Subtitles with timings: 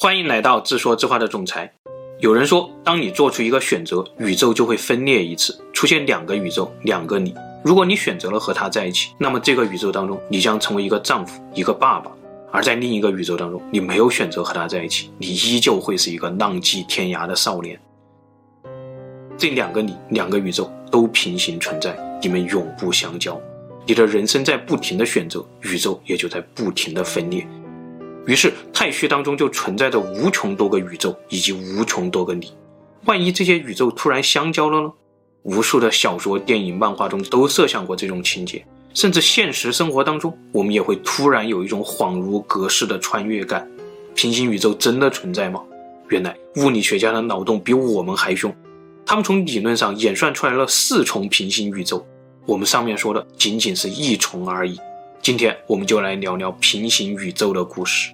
[0.00, 1.68] 欢迎来到自说自话的总裁。
[2.20, 7.34] 有人说，当你做出一个选择，宇宙就会分裂一次，出现两个宇宙，两个你。
[7.64, 12.12] 如果你选择了和他在一起，那么这个宇宙当中，你将成为一个丈夫，一个爸爸；
[12.52, 17.76] 而在另一个宇宙当中，你没有选择和他在一起，你依旧会是一个浪迹天涯的少年。
[19.36, 23.36] 这两个你，两个宇宙都平行存在，你们永不相交。
[23.84, 27.44] 你的人生在不停的选择，宇宙也就在不停的分裂。
[28.28, 32.52] 于是，太虚当中就存在着无穷多个宇宙以及无穷多个你。
[33.06, 34.92] 万一这些宇宙突然相交了呢？
[35.44, 38.62] 无数的小说、电影、漫画中都设想过这种情节，
[38.92, 43.66] 甚至现实生活当中，我们也会突然有一种恍如隔世的穿越感。
[44.14, 45.62] 平行宇宙真的存在吗？
[46.10, 48.54] 原来物理学家的脑洞比我们还凶，
[49.06, 52.06] 他们从理论上演算出来了四重平行宇宙。
[52.44, 54.78] 我们上面说的仅仅是一重而已。
[55.22, 58.12] 今天我们就来聊聊平行宇宙的故事。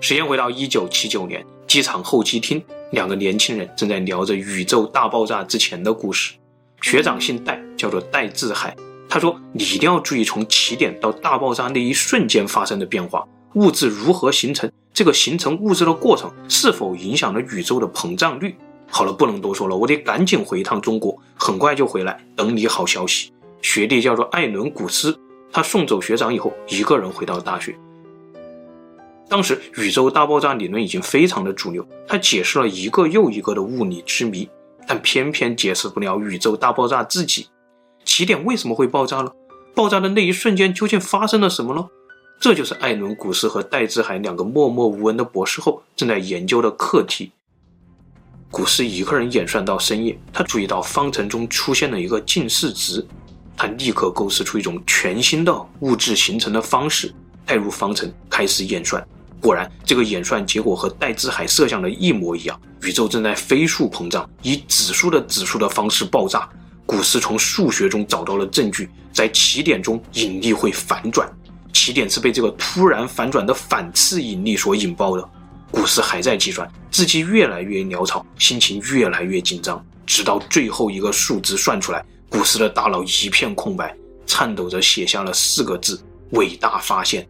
[0.00, 6.34] 时间回到一九七九年，机场候机厅，两个年轻人正在聊着宇宙大爆炸之前的故事。
[6.82, 8.76] 学长姓戴，叫做戴志海。
[9.08, 18.54] 他说：“你一定要注意从起点到大爆炸那一瞬间发生的变化，物质如何形成，这个形成物质的过程是否影响了宇宙的膨胀率。”
[18.88, 23.32] 好了，不能多说了，我得赶紧回一趟中国，很快就回来，等你好消息。
[23.62, 25.18] 学弟叫做艾伦·古斯，
[25.50, 27.76] 他送走学长以后，一个人回到了大学。
[29.28, 34.48] 当时宇宙大爆炸理论已经非常的主流，它解释了一个又一个的物理之谜，
[34.86, 37.48] 但偏偏解释不了宇宙大爆炸自己。
[38.04, 39.30] 起点为什么会爆炸呢？
[39.74, 41.86] 爆炸的那一瞬间究竟发生了什么呢？
[42.38, 47.32] 这就是艾伦·古斯和戴志海两个默默无闻的博士后正在研究的课题。
[48.50, 53.04] 古斯一个人演算到深夜，他注意到方程中出现了一个近似值，
[53.56, 57.12] 他立刻构思出一种全新的物质形成的方式，
[57.44, 59.04] 带入方程开始演算。
[59.46, 62.60] 果然，这个演算结果和戴志海设想的一模一样。
[62.82, 66.48] 宇宙正在飞速膨胀，以指数的指数的方式爆炸。
[66.84, 71.32] 古斯从数学中找到了证据，在起点中引力会反转，
[71.72, 75.28] 起点是被这个突然反转的反次引力所引爆的。
[75.70, 83.96] 古斯还在计算，字迹越来越潦草，心情越来越紧张，直到最后一个数字算出来，古斯的大脑一片空白，
[84.26, 87.24] 颤抖着写下了四个字：伟大发现。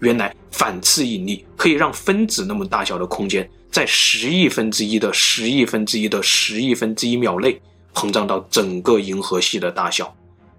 [0.00, 7.60] 原来反次引力可以让分子那么大小的空间，在十亿分之一的十亿分之一的十亿分之一秒内
[7.94, 10.14] 膨胀到整个银河系的大小，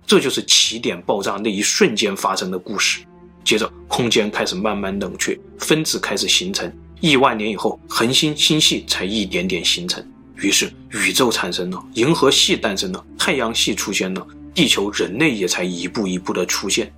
[0.08, 3.02] 这就是起点爆炸那一瞬间发生的故事。
[3.44, 6.72] 接着，空间开始慢慢冷却，分子开始形成。
[7.00, 10.04] 亿万年以后，恒星星系才一点点形成。
[10.38, 16.92] 于是，宇宙产生了，银河系诞生了，太阳系出现了，地球、人类也才一步一步的出现。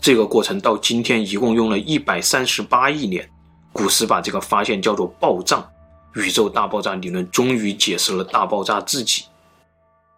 [0.00, 3.28] 这个过程到今天一共用了一百三十八亿年。
[3.72, 5.64] 古斯把这个发现叫做暴胀，
[6.14, 9.24] 宇宙大爆炸理论终于解释了大爆炸自己。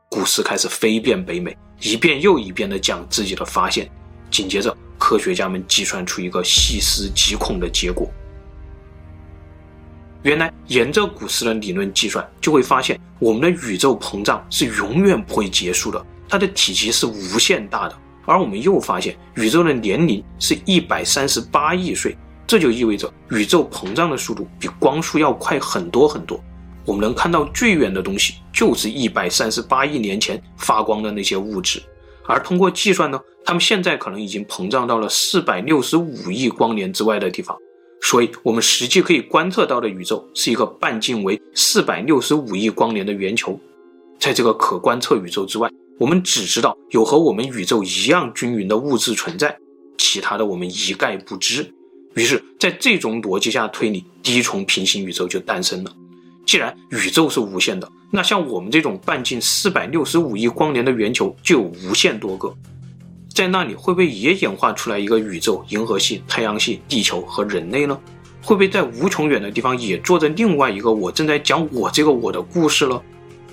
[0.08, 3.90] 古斯开始飞遍北美，一遍又一遍地讲自己的发现。
[4.30, 8.10] 紧接着，科学家们计算出一个细思极恐的结果。
[10.22, 17.98] 原来，沿着古斯的理论计算，就会发现我们的宇宙膨胀是永远不会结束的，它的体积是无限大的。
[18.24, 22.16] 而我们又发现，宇宙的年龄是一百三十八亿岁，
[22.46, 26.38] 这就意味着宇宙膨胀的速度比光速要快很多很多。
[26.84, 31.82] 我们能看到最远的东西，就是一百三十八亿年前发光的那些物质。
[32.26, 37.56] 而通过计算呢，它们现在可能已经膨胀到了四百六十五亿光年之外的地方。
[38.00, 43.58] 所以，我们实际可以观测到的宇宙是一个半径为四百六十五亿光年的圆球。
[44.18, 49.56] 在这个可观测宇宙之外，我们只知道有和我们宇宙一样均匀的物质存在，
[49.98, 51.72] 其他的我们一概不知。
[52.14, 55.92] 于是，在这种逻辑下推理，第一重平行宇宙就诞生了。
[56.44, 62.52] 既然宇宙是无限的，那像我们这种半径四百六十五亿光年的圆球就有无限多个，
[63.32, 67.98] 在那里会不会也演化出来一个宇宙、银河系、太阳系、地球和人类呢？
[68.42, 73.00] 会不会在无穷远的地方也坐着另外一个我正在讲我这个我的故事了？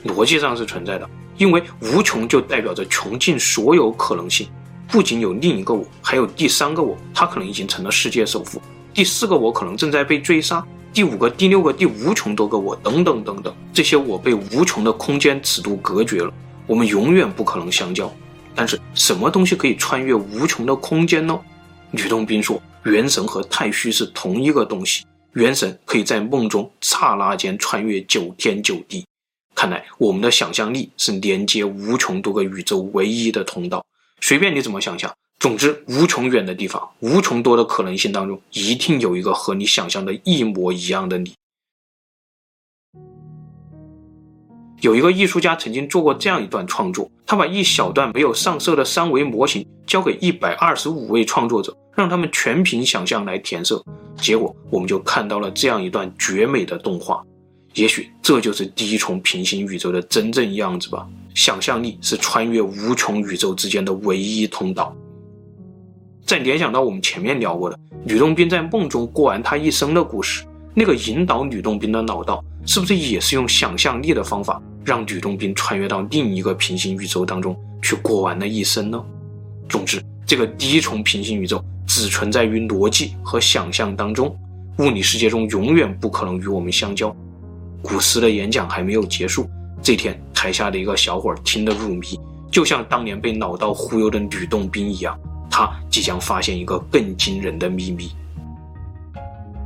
[0.03, 1.07] 逻辑上是存在的。
[1.39, 4.47] 因为无穷就代表着穷尽所有可能性，
[4.89, 8.61] 不仅有另一个我，还有第三个我，他可能已经成了世界首富，
[8.93, 10.61] 第四个我可能正在被追杀，
[10.93, 16.31] 第五个、第六个、第无穷多个我，等等等等，这些我被无穷的空间尺度隔绝了，
[16.67, 18.13] 我们永远不可能相交。
[18.53, 21.39] 但是什么东西可以穿越无穷的空间呢？
[21.91, 29.05] 吕洞宾说，元神和太虚是同一个东西，元神可以在梦中刹那间穿越九天九地。
[29.59, 33.85] 看来我们的想象力是连接无穷多个宇宙唯一的通道。
[34.21, 41.33] 随便你怎么想象，总之，无穷远的地方，无穷多的可能性当中，一定有一个和你想象的一模一样的你。
[44.79, 53.83] 有一个艺术家曾经做过这样一段创作，他把一小段没有上色的三维模型交给一百二十五位创作者，让他们全凭想象来填色，
[54.15, 57.21] 结果我们就看到了这样一段绝美的动画。
[57.79, 61.07] 也许这就是第一重平行宇宙的真正样子吧。
[61.33, 64.93] 想象力是穿越无穷宇宙之间的唯一通道。
[66.25, 70.43] 再联想到我们前面聊过的吕洞宾在梦中过完他一生的故事，
[70.73, 79.01] 那个引导吕洞宾的脑道，是不是也是用想象力的方法，让吕洞宾穿越到另一个平行宇宙当中去过完了一生呢？
[79.69, 84.37] 总之，这个第一重平行宇宙只存在于逻辑和想象当中，
[84.79, 87.15] 物理世界中永远不可能与我们相交。
[87.81, 89.49] 古斯的演讲还没有结束，
[89.81, 92.19] 这天台下的一个小伙听得入迷，
[92.51, 95.17] 就像当年被老道忽悠的吕洞宾一样。
[95.49, 98.11] 他即将发现一个更惊人的秘密。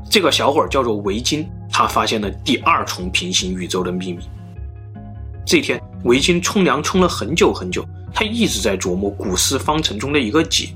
[0.09, 4.23] 这个小伙叫做维金，他发现了第二重平行宇宙的秘密。
[5.45, 10.69] 这天，维金冲凉冲了很久很久，他一直在琢磨古斯方程中的一个解。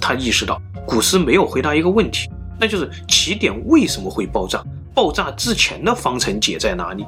[0.00, 2.28] 他意识到古斯没有回答一个问题，
[2.58, 4.62] 那就是起点为什么会爆炸？
[5.00, 7.06] 爆炸之前的方程解在哪里？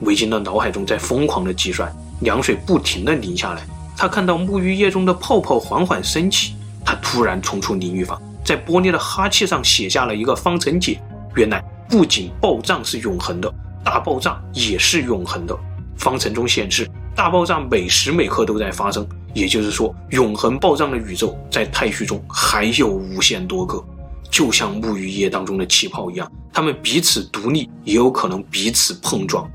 [0.00, 1.90] 维金的脑海中在疯狂的计算，
[2.20, 3.66] 凉水不停的淋下来。
[3.96, 6.54] 他看到沐浴液中的泡泡缓缓升起。
[6.84, 11.00] 他突然冲出淋浴房，在玻璃的哈气上写下了一个方程解。
[11.34, 13.50] 原来不仅暴胀是永恒的，
[13.82, 15.58] 大爆炸也是永恒的。
[15.96, 16.86] 方程中显示，
[17.16, 23.82] 大爆炸每时每刻都在发生，也就是说，永恒暴胀的宇宙在太虚中还有无限多个，
[24.30, 29.50] 就像沐浴液当中的气泡一样，他们彼此独立，也有可能彼此碰撞。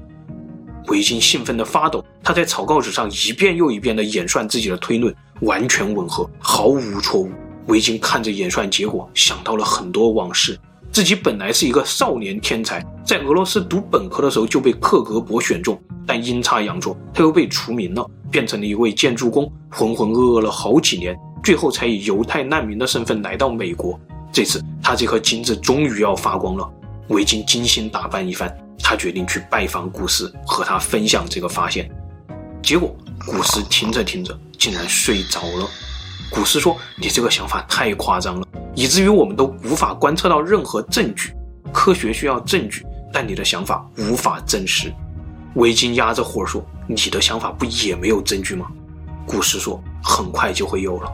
[0.87, 7.29] 维金兴奋地发抖，他在草稿纸上一遍又一遍地演算自己的推论，完全吻合，毫无错误。
[7.67, 10.57] 维金看着演算结果，想到了很多往事。
[10.91, 23.99] 自己本来是一个少年天才，在俄罗斯读本科的时候就被克格勃选中，但阴差阳错，他又被除名了，变成了一位建筑工，浑浑噩噩了好几年，最后才以犹太难民的身份来到美国。
[24.31, 26.71] 这次他这颗金子终于要发光了，
[27.09, 28.55] 维金精心打扮一番。
[28.87, 31.89] 他决定去拜访古斯，和他分享这个发现。
[32.61, 35.67] 结果，古斯听着听着，竟然睡着了。
[36.29, 41.33] 古斯说：“你这个想法太夸张了，以至于我们都无法观测到任何证据。
[41.73, 44.93] 科学需要证据，但你的想法无法证实。”
[45.55, 48.67] 维金压着火说：“你的想法不也没有证据吗？”
[49.25, 51.11] 古斯说：“很快就会有了。”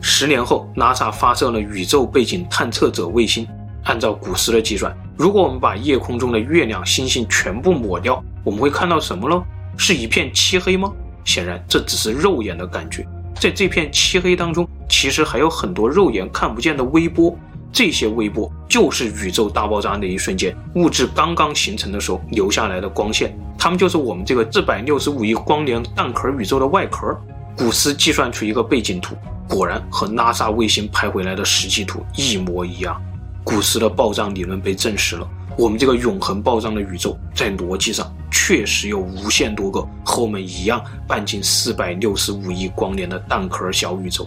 [0.00, 3.46] 十年后拉萨发射了宇宙背景探测者卫星。
[3.84, 9.42] 按照古斯的计算，如果我们把夜空中的月亮、星星全部抹掉，我们会看到什么呢？
[9.76, 10.92] 是一片漆黑吗？
[11.24, 13.06] 显然，这只是肉眼的感觉。
[13.34, 17.36] 在这片漆黑当中，其实还有很多肉眼看不见的微波。
[17.72, 23.36] 这些微波就是宇宙大爆炸那一瞬间，物质刚刚形成的时候留下来的光线。
[23.58, 27.20] 它们就是我们这个四百六十五亿光年蛋壳宇宙的外壳。
[27.56, 29.16] 古斯计算出一个背景图，
[29.48, 33.00] 果然和 NASA 卫星拍回来的实际图一模一样。
[33.44, 44.26] 古斯的暴胀理论被证实了，我们这个永恒暴胀的宇宙在逻辑上确实有无限多个和我们一样半径四百六十五亿光年的蛋壳小宇宙。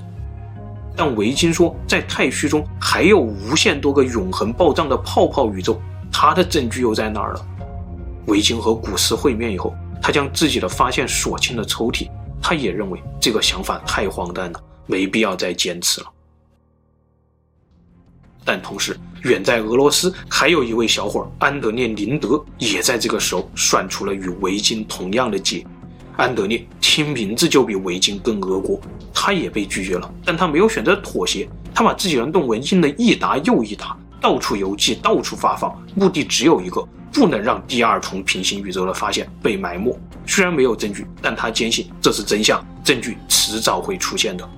[0.95, 5.79] 但维金说，在太虚中还有无限多个永恒暴胀的泡泡宇宙，
[6.11, 7.41] 他的证据又在哪儿呢？
[8.27, 12.09] 维金和古斯会面以后，他将自己的发现锁进了抽屉，
[12.41, 16.07] 他也认为这个想法太荒诞了，没必要再坚持了。
[18.47, 25.67] 但同时，远在俄罗斯还有一位小伙安德烈·林德，也在这个时候算出了与维金同样的解。
[26.15, 28.79] 安德烈听名字就比维金更俄国，
[29.13, 39.93] 他也被拒绝了，但他没有选择妥协，他把自己的论文印了一沓又一沓，到处邮寄，到处发放，目的只有一个，不能让第二重平行宇宙的发现被埋没。
[40.25, 44.49] 虽然没有证据，但他坚信这是真相，证据迟早会出现的。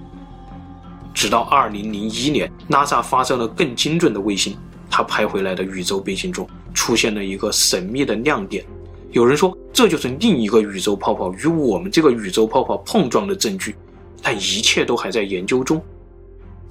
[1.19, 4.55] 直到二零零一年，NASA 发射了更精准的卫星，
[4.89, 8.63] 它拍回来的宇宙背景中出现了一个神秘的亮点。
[9.11, 13.75] 有人说，这就是另一个宇宙泡泡与我们这个宇宙泡泡碰撞的证据，
[14.23, 15.83] 但一切都还在研究中。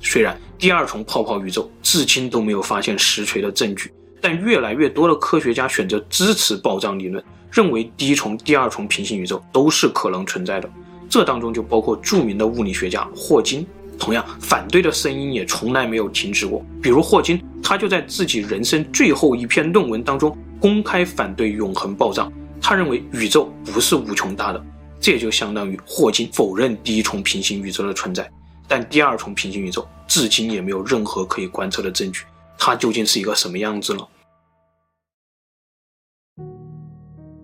[0.00, 10.70] 虽然第二重泡泡宇宙至今都没有发现实锤的证据，但越来越多的科学家选择支持暴胀理论，认为第一重、第二重平行宇宙都是可能存在的。
[11.06, 13.66] 这当中就包括著名的物理学家霍金。
[13.98, 16.64] 同样，反对的声音也从来没有停止过。
[16.80, 22.32] 比如霍金，他就在自己人生最后一篇论文当中公开反对永恒暴胀。
[22.60, 24.64] 他认为宇宙不是无穷大的，
[25.00, 28.30] 这也就相当于霍金否认第一重平行宇宙的存在。
[28.66, 32.24] 但第二重平行宇宙至今也没有任何可以观测的证据，
[32.58, 34.06] 它究竟是一个什么样子呢？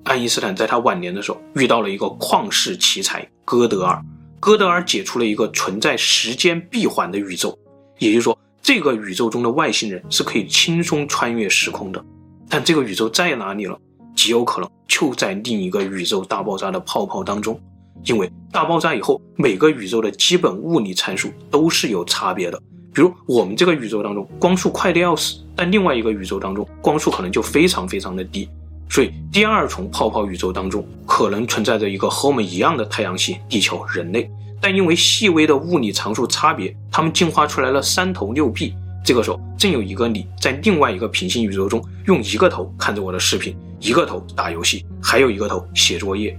[0.04, 4.04] 爱因斯坦在他晚年的时候遇到了一个旷世奇才哥德尔，
[4.44, 7.58] 哥德尔解出了一个存在时间闭环的宇宙，
[7.98, 12.04] 也就是说，这个宇宙中的外星人是可以轻松穿越时空的。
[12.46, 13.74] 但这个宇宙在哪里了？
[14.14, 17.58] 极有可能就在另一个宇宙大爆炸的泡泡当中，
[18.04, 22.60] 因为大爆炸以后，每个宇宙的基本物理参数都是有差别的。
[22.92, 28.46] 比如我们这个宇宙当中光速快得要死，但另外一个宇宙当中光速可能就非常非常的低。
[28.88, 38.74] 所以，第二重泡泡宇宙当中可能存在着一个和我们一样的太阳系、地球、人类，但因为细微的物理常数差别，他们进化出来了三头六臂。
[39.04, 46.38] 这个时候，正有一个你在另外一个平行宇宙中，用一个头看着我的视频，一个头打游戏，还有一个头写作业，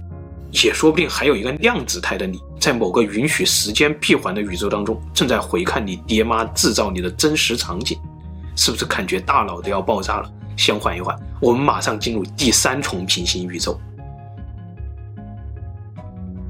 [0.50, 7.96] 也说不定还有一个量子态的你，在某个允许时间闭环的宇宙当中，正在回看你爹妈制造你的真实场景，
[8.56, 10.32] 是不是感觉大脑都要爆炸了？
[10.56, 13.78] 先缓一缓，我们马上进入第三重平行宇宙。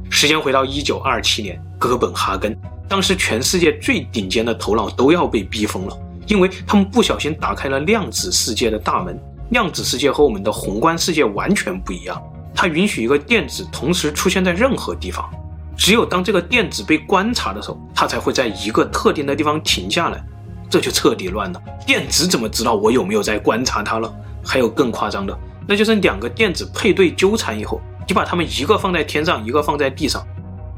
[0.09, 2.57] 时间回到一九二七年，哥本哈根，
[2.89, 9.19] 当时全世界最顶尖的头脑都要被逼疯了，因为他们不小心打开了量子世界的大门。
[9.51, 12.21] 量子世界和我们的宏观世界完全不一样，
[12.53, 15.31] 它允许一个电子同时出现在任何地方，
[15.77, 20.25] 只有当这个电子被观察的时候，它才会在一个特定的地方停下来。
[20.69, 21.63] 这就彻底乱了。
[21.87, 24.13] 电子怎么知道我有没有在观察它了？
[24.45, 30.25] 还有更夸张的，那就是两个电子配对纠缠以后，你把它们一个放在天上，一个放在地上，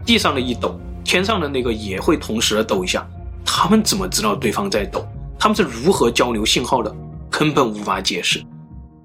[0.07, 3.07] 地上的一抖，天上的那个也会同时的抖一下。
[3.45, 5.07] 他们怎么知道对方在抖？
[5.39, 6.95] 他们是如何交流信号的？
[7.31, 8.43] 根本无法解释。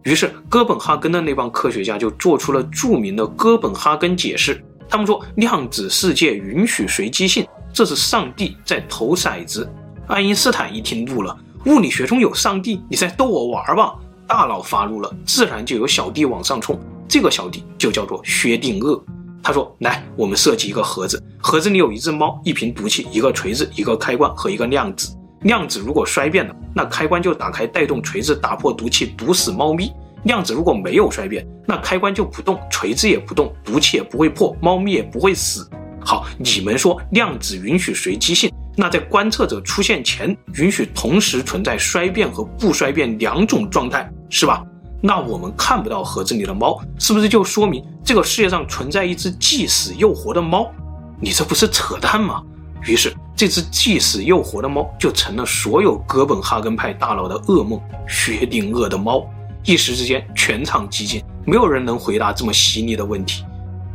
[0.03, 4.63] 于是哥本哈根的那帮科学家就做出了著名的哥本哈根解释。
[4.89, 9.69] 他们说，量子世界允许随机性，这是上帝在投骰子。
[10.13, 12.79] 爱因斯坦一听怒了，物理学中有上帝？
[12.87, 13.95] 你在逗我玩吧？
[14.27, 16.79] 大佬发怒了，自然就有小弟往上冲。
[17.07, 19.01] 这个小弟就叫做薛定谔。
[19.41, 25.17] 他说：“来，我们设计一个盒子，盒子里有一只猫、一瓶毒气、一个锤子、一个开关和一个量子。
[25.41, 29.87] 量子如果衰变了，那开关就打开，带动锤子打破毒气，毒死猫咪；
[30.25, 35.67] 量子如果没有衰变，那开关就不动，锤子也不动，毒气也不会破，猫咪也不会死。
[35.99, 44.65] 好，你们说量子允许随机性。”那在观测者出现前，允许同时存在衰变和不衰变两种状态，是吧？
[45.01, 50.71] 那我们看不到盒子里的猫，是不是就说明这个世界上存在一只既死又活的猫？
[51.19, 52.41] 你这不是扯淡吗？
[52.85, 59.25] 于是，这只既死又活的猫就成了所有哥本哈根派大佬的噩梦——薛定谔的猫。
[59.63, 63.45] 一时之间，全场寂静，没有人能回答这么犀利的问题。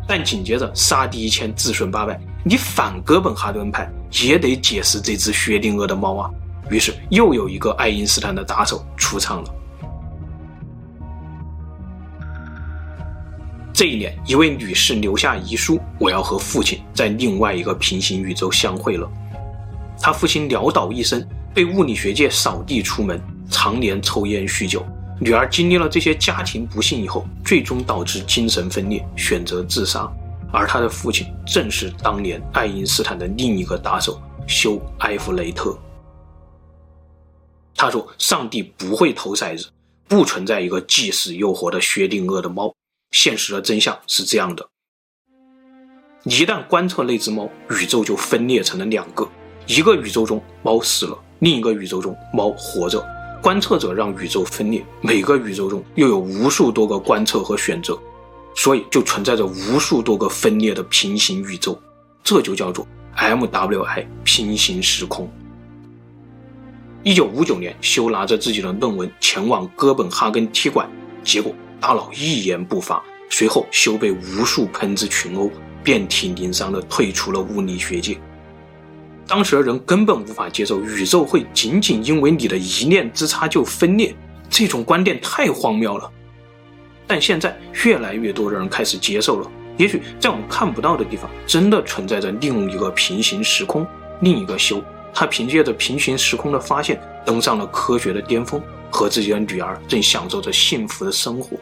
[0.07, 2.19] 但紧接着，杀敌一千，自损八百。
[2.45, 3.91] 你反哥本哈根派
[4.25, 6.31] 也得解释这只薛定谔的猫啊！
[6.71, 9.55] 于是又有一个爱因斯坦的打手出场了。
[13.73, 19.09] 这一年，一位女士留下遗书：“我要和父亲在另外一个平行宇宙相会了。”
[20.01, 24.85] 她父亲潦倒一生，被物理学界扫地出门，常年抽烟酗酒。
[25.21, 30.11] 女儿经历了这些家庭不幸以后，最终导致精神分裂，选择自杀。
[30.53, 35.77] 而他的父亲正是当年爱因斯坦的另一个打手休·埃弗雷特。
[37.77, 39.69] 他说：“上帝不会投骰子，
[40.09, 42.75] 不存在一个既死又活的薛定谔的猫。
[43.13, 44.69] 现实的真相是这样的：
[46.25, 49.29] 一旦观测那只猫，宇宙就分裂成了两个，
[49.67, 53.07] 一个宇宙中猫死了，另一个宇宙中猫活着。
[53.41, 57.97] 观测者让宇宙分裂，每个宇宙中又有无数多个观测和选择。”
[58.59, 61.81] 所以就存在着无数多个分裂的平行宇宙，
[62.25, 62.85] 这就叫做
[63.17, 65.31] MWI 平行时空。
[67.05, 70.91] 一九五九年，休拿着自己的论文前往哥本哈根踢馆，
[71.23, 73.01] 结果大佬一言不发，
[73.31, 75.49] 随后休被无数喷子群殴，
[75.85, 78.19] 遍体鳞伤的退出了物理学界。
[79.25, 84.13] 当时的人根本无法接受宇宙会仅仅因为你的一念之差就分裂，
[84.51, 86.11] 这种观点太荒谬了。
[87.09, 93.85] 但现在越来越多的人开始接受了，也许在我们看不到的地方，真的存在着另一个平行时空，
[94.21, 94.81] 另一个修。
[95.15, 101.57] 他凭借着平行时空的发现，登上了科学的巅峰，和自己的女儿正享受着幸福的生活。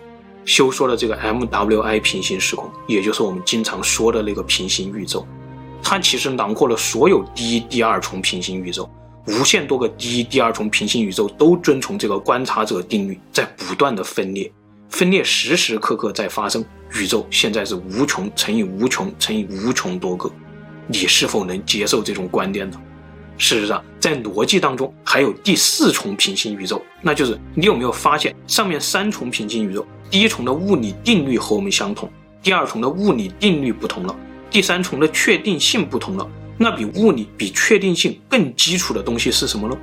[0.45, 5.27] 修说的这个 MWI 平行时空，也就是我们经常说的那个平行宇宙，
[5.83, 8.91] 它其实囊括了所有第一、第二重平行宇宙，
[9.27, 14.53] 无限多个第一、第二重平行宇宙都遵从这个观察者定律，在不断的分裂。
[14.97, 20.33] 分裂时时刻刻在发生，宇宙现在是无穷乘以无穷乘以无穷多个，
[20.87, 22.81] 你是否能接受这种观点呢？
[23.37, 32.11] 事实上，在逻辑当中还有第四重平行宇宙，那就是你有没有发现，上面三重平行宇宙，第一重的物理定律和我们相同，
[32.43, 34.17] 第二重的物理定律不同了，
[34.51, 36.27] 第三重的确定性不同了。
[36.57, 39.77] 那比物理、比确定性更基础的东西是什么呢？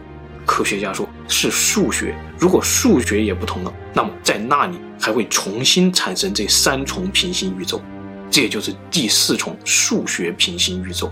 [0.45, 2.15] 科学家说是数学。
[2.37, 7.81] 如果数学也不同了，那么在那里还会重新产生这三重平行宇宙，
[8.29, 11.11] 这也就是第四重数学平行宇宙。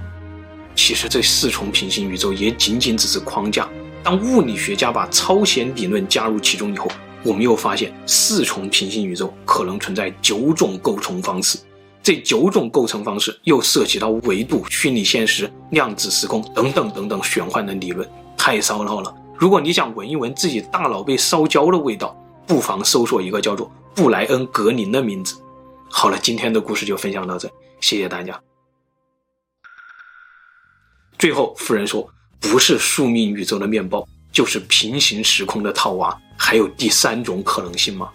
[0.75, 3.67] 其实这四重平行宇宙也仅仅只是框架。
[4.03, 6.91] 当物理学家把超弦理论加入其中以后，
[7.23, 11.59] 我们又发现四重平行宇宙可能存在九种构成方式。
[12.01, 19.13] 这九种构成方式又涉及到维度、虚拟现实、量子时空等等等等玄幻的理论，太烧脑了。
[19.41, 25.35] 如果你想闻一闻自己大脑被烧焦的味道，不妨搜索一个叫做布莱恩·格林的名字。
[25.89, 28.39] 好了，今天的故事就分享到这，谢谢大家。
[31.17, 32.07] 最后，夫人说
[32.39, 38.11] ：“不是宿命宇宙的面包，就是平行时空的套娃，还有第三种可能性吗？”